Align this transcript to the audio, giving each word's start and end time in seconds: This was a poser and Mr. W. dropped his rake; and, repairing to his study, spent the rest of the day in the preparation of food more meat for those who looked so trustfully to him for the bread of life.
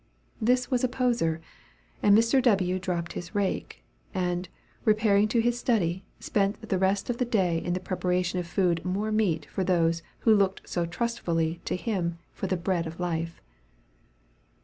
This 0.41 0.71
was 0.71 0.83
a 0.83 0.87
poser 0.87 1.41
and 2.01 2.17
Mr. 2.17 2.41
W. 2.41 2.79
dropped 2.79 3.13
his 3.13 3.35
rake; 3.35 3.83
and, 4.15 4.49
repairing 4.83 5.27
to 5.27 5.41
his 5.41 5.59
study, 5.59 6.03
spent 6.19 6.59
the 6.67 6.79
rest 6.79 7.11
of 7.11 7.19
the 7.19 7.23
day 7.23 7.59
in 7.59 7.73
the 7.73 7.79
preparation 7.79 8.39
of 8.39 8.47
food 8.47 8.83
more 8.83 9.11
meat 9.11 9.45
for 9.45 9.63
those 9.63 10.01
who 10.21 10.33
looked 10.33 10.67
so 10.67 10.87
trustfully 10.87 11.61
to 11.65 11.75
him 11.75 12.17
for 12.33 12.47
the 12.47 12.57
bread 12.57 12.87
of 12.87 12.99
life. 12.99 13.39